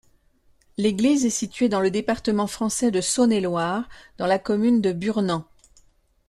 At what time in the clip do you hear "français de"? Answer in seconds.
2.47-3.01